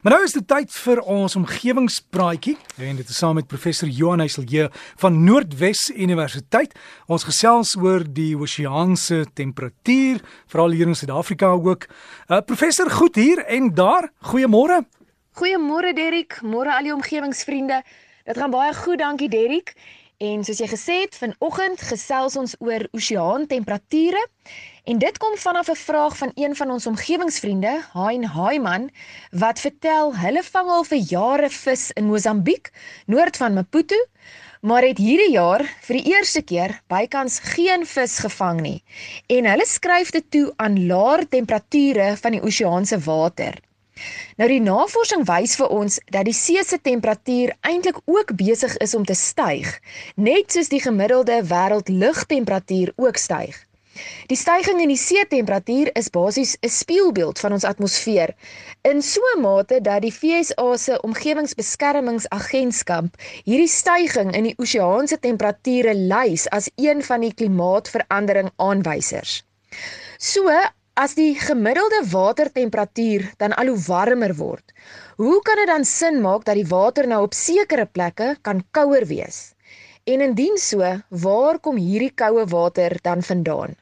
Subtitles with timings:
[0.00, 2.54] Maar nou is dit tyd vir ons omgewingspraatjie
[2.86, 4.70] en dit is saam met professor Johan Heiselje
[5.02, 6.72] van Noordwes Universiteit.
[7.04, 11.84] Ons gesels oor die oseaanse temperatuur, veral hier in Suid-Afrika ook.
[11.84, 14.08] Uh, professor, goed hier en daar.
[14.32, 14.80] Goeiemôre.
[15.36, 17.82] Goeiemôre Derik, môre al die omgewingsvriende.
[18.24, 19.74] Dit gaan baie goed, dankie Derik.
[20.20, 24.20] En soos jy gesê het, vanoggend gesels ons oor oseaantemperature
[24.92, 28.90] en dit kom vanaf 'n vraag van een van ons omgewingsvriende, Hein Haiman,
[29.32, 32.68] wat vertel hulle vang al vir jare vis in Mosambiek,
[33.06, 33.96] noord van Maputo,
[34.60, 38.82] maar het hierdie jaar vir die eerste keer bykans geen vis gevang nie.
[39.26, 43.56] En hulle skryf dit toe aan laer temperature van die oseaanse water.
[44.36, 48.94] Nou die navorsing wys vir ons dat die see se temperatuur eintlik ook besig is
[48.94, 49.80] om te styg,
[50.16, 53.66] net soos die gemiddelde wêreldlugtemperatuur ook styg.
[54.30, 58.30] Die stygings in die see temperatuur is basies 'n spieelbeeld van ons atmosfeer
[58.90, 63.06] in so 'n mate dat die FSA se omgewingsbeskermingsagentskap
[63.44, 69.32] hierdie stygings in die oseaanse temperature lys as een van die klimaatsverandering aanwysers.
[70.18, 70.42] So
[70.98, 74.72] As die gemiddelde watertemperatuur dan al hoe warmer word,
[75.22, 79.06] hoe kan dit dan sin maak dat die water nou op sekere plekke kan kouer
[79.06, 79.54] wees?
[80.04, 83.76] En indien so, waar kom hierdie koue water dan vandaan?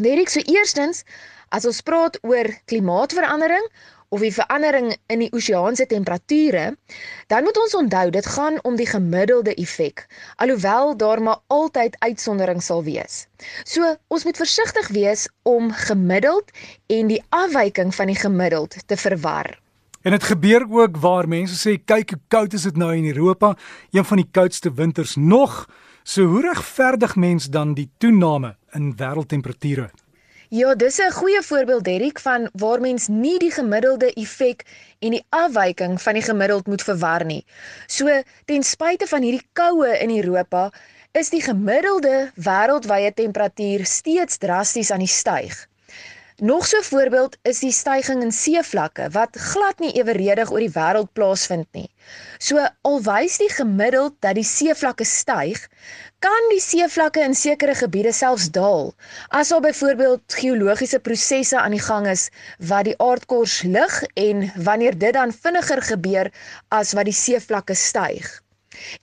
[0.00, 1.04] Weet ek so eerstens,
[1.52, 3.68] as ons praat oor klimaatsverandering
[4.12, 6.66] of die verandering in die oseaanse temperature,
[7.32, 10.04] dan moet ons onthou dit gaan om die gemiddelde effek,
[10.36, 13.24] alhoewel daar maar altyd uitsonderings sal wees.
[13.64, 16.52] So, ons moet versigtig wees om gemiddeld
[16.92, 19.54] en die afwyking van die gemiddeld te verwar.
[20.02, 23.54] En dit gebeur ook waar mense sê kyk hoe koud is dit nou in Europa,
[23.94, 25.64] een van die koudste winters nog.
[26.02, 29.90] So hoe regverdig mens dan die toename in wêreldtemperature?
[30.52, 34.64] Ja, dis 'n goeie voorbeeld Derrick van waar mens nie die gemiddelde effek
[34.98, 37.44] en die afwyking van die gemiddeld moet verwar nie.
[37.86, 40.70] So ten spyte van hierdie koue in Europa,
[41.12, 45.68] is die gemiddelde wêreldwye temperatuur steeds drasties aan die styg.
[46.36, 50.72] Nog so 'n voorbeeld is die stygings in seevlakke wat glad nie eweredig oor die
[50.72, 51.90] wêreld plaasvind nie.
[52.38, 55.68] So alwys die gemiddeld dat die seevlakke styg,
[56.18, 58.94] kan die seevlakke in sekere gebiede selfs daal.
[59.28, 64.98] As daar byvoorbeeld geologiese prosesse aan die gang is wat die aardkors lig en wanneer
[64.98, 66.32] dit dan vinniger gebeur
[66.68, 68.40] as wat die seevlakke styg.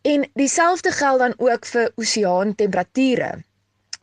[0.01, 3.43] En dieselfde geld dan ook vir oseaantemperature.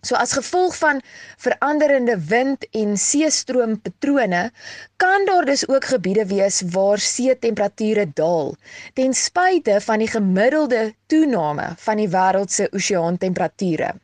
[0.07, 1.01] So as gevolg van
[1.37, 4.51] veranderende wind en seestroompatrone
[4.97, 8.55] kan daar dus ook gebiede wees waar seetemperature daal
[8.95, 13.95] ten spyte van die gemiddelde toename van die wêreld se oseaantemperature.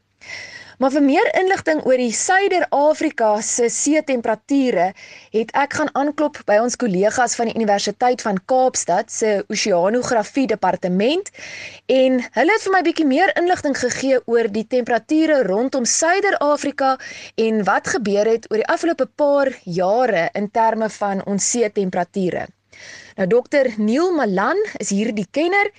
[0.79, 4.87] Maar vir meer inligting oor die Suider-Afrika se see temperature,
[5.35, 11.29] het ek gaan aanklop by ons kollegas van die Universiteit van Kaapstad se Oseanografie departement
[11.93, 16.95] en hulle het vir my bietjie meer inligting gegee oor die temperature rondom Suider-Afrika
[17.37, 22.49] en wat gebeur het oor die afgelope paar jare in terme van ons see temperature.
[23.17, 25.71] Nou dokter Neil Malan is hier die kenner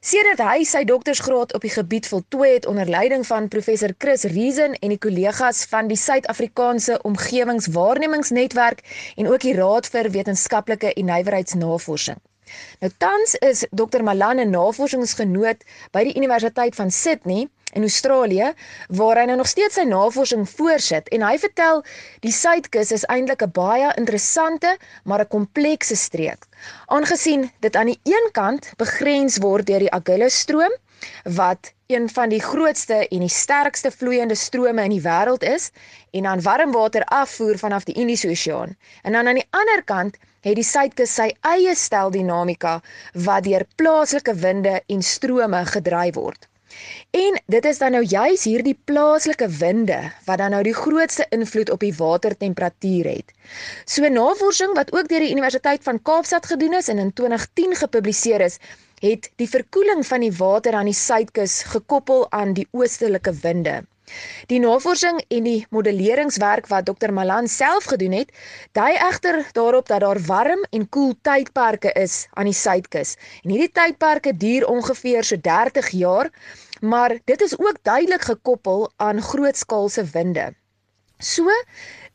[0.00, 4.72] Sedert hy sy doktorsgraad op die gebied voltooi het onder leiding van professor Chris Reason
[4.72, 8.80] en die kollegas van die Suid-Afrikaanse Omgewingswaarnemingsnetwerk
[9.20, 12.16] en ook die Raad vir Wetenskaplike en Nywerheidsnavorsing.
[12.80, 18.52] Nou tans is Dr Malan 'n navorsingsgenoot by die Universiteit van Sydney in Australië
[18.88, 21.82] waar hy nou nog steeds sy navorsing voorsit en hy vertel
[22.26, 26.46] die suidkus is eintlik 'n baie interessante maar 'n komplekse streek.
[26.86, 30.74] Aangesien dit aan die een kant begrens word deur die Agulhas-stroom
[31.24, 35.70] wat een van die grootste en die sterkste vloeiende strome in die wêreld is
[36.10, 38.76] en dan warmwater afvoer vanaf die Indiese Oseaan.
[39.02, 42.80] En dan aan die ander kant het die suidkus sy eie stel dinamika
[43.26, 46.49] wat deur plaaslike winde en strome gedryf word.
[47.10, 51.70] En dit is dan nou juis hierdie plaaslike winde wat dan nou die grootste invloed
[51.70, 53.32] op die watertemperatuur het.
[53.84, 58.40] So navorsing wat ook deur die Universiteit van Kaapstad gedoen is en in 2010 gepubliseer
[58.40, 58.58] is,
[59.00, 63.80] het die verkoeling van die water aan die suidkus gekoppel aan die oostelike winde.
[64.46, 68.32] Die navorsing en die modelleringswerk wat Dr Malan self gedoen het,
[68.72, 73.16] dui egter daarop dat daar warm en koel tydperke is aan die suidkus.
[73.42, 76.30] En hierdie tydperke duur ongeveer so 30 jaar,
[76.80, 80.54] maar dit is ook duidelik gekoppel aan grootskaalse winde.
[81.20, 81.52] So,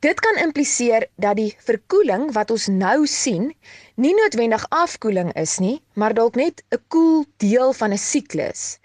[0.02, 3.52] dit kan impliseer dat die verkoeling wat ons nou sien,
[4.02, 8.80] nie noodwendig afkoeling is nie, maar dalk net 'n koel deel van 'n siklus.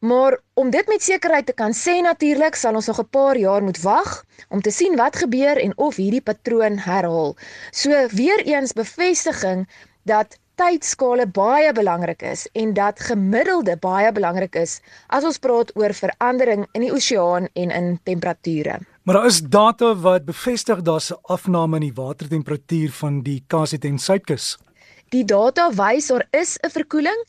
[0.00, 3.62] Maar om dit met sekerheid te kan sê natuurlik, sal ons nog 'n paar jaar
[3.62, 7.36] moet wag om te sien wat gebeur en of hierdie patroon herhaal.
[7.70, 9.68] So weer eens bevestiging
[10.02, 14.80] dat tydskale baie belangrik is en dat gemiddelde baie belangrik is
[15.12, 18.78] as ons praat oor verandering in die oseaan en in temperature.
[19.02, 23.98] Maar daar is data wat bevestig daar's 'n afname in die watertemperatuur van die KZN
[23.98, 24.58] suidkus.
[25.14, 27.20] Die data wys daar is 'n verkoeling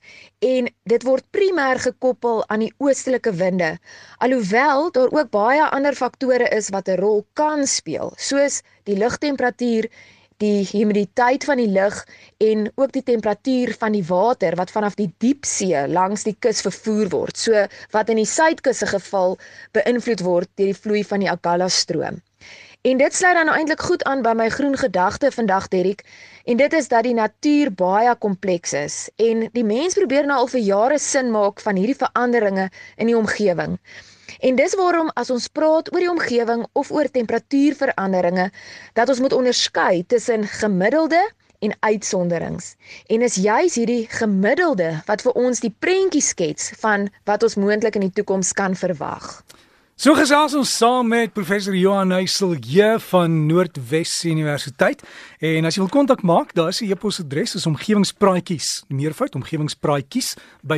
[0.41, 3.77] en dit word primêr gekoppel aan die oostelike winde.
[4.17, 9.85] Alhoewel daar ook baie ander faktore is wat 'n rol kan speel, soos die lugtemperatuur,
[10.37, 12.07] die humiditeit van die lug
[12.37, 17.09] en ook die temperatuur van die water wat vanaf die diepsee langs die kus vervoer
[17.09, 17.37] word.
[17.37, 19.37] So wat in die suidkus se geval
[19.71, 22.21] beïnvloed word deur die vloei van die Agala stroom.
[22.81, 26.03] En dit sluit dan nou eintlik goed aan by my groen gedagte vandag Derrick.
[26.43, 30.51] En dit is dat die natuur baie kompleks is en die mens probeer nou al
[30.51, 33.79] vir jare sin maak van hierdie veranderinge in die omgewing.
[34.39, 38.49] En dis waarom as ons praat oor die omgewing of oor temperatuurveranderinge,
[38.93, 41.23] dat ons moet onderskei tussen gemiddelde
[41.59, 42.75] en uitsonderings.
[43.07, 47.97] En is juis hierdie gemiddelde wat vir ons die prentjie skets van wat ons moontlik
[47.97, 49.41] in die toekoms kan verwag.
[49.97, 55.01] So gesels ons saam met professor Johan Heisel hier van Noordwes Universiteit.
[55.41, 60.77] En as jy wil kontak maak, daar is 'n e-posadres, is omgewingspraatjies, meervoud omgewingspraatjies by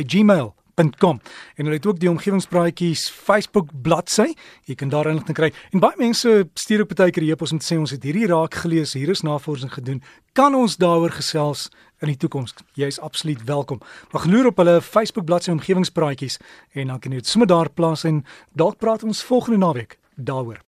[0.80, 1.20] gmail.com.
[1.56, 4.34] En hulle het ook die omgewingspraatjies Facebook bladsy.
[4.64, 5.52] Jy kan daar inligting kry.
[5.72, 8.54] En baie mense stuur ook baie keer e-pos om te sê ons het hierdie raak
[8.54, 10.02] gelees, hier is navorsing gedoen.
[10.32, 11.70] Kan ons daaroor gesels?
[12.00, 12.54] in die toekoms.
[12.80, 13.82] Jy is absoluut welkom.
[14.14, 16.38] Mag loer op hulle Facebook bladsy omgewingspraatjies
[16.72, 18.24] en dan kan jy dit sommer daar plaas en
[18.56, 20.64] dalk praat ons volgende naweek daaroor.